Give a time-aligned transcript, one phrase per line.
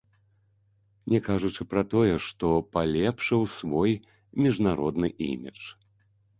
[1.13, 3.91] Не кажучы пра тое, што палепшыў свой
[4.47, 5.61] міжнародны імідж.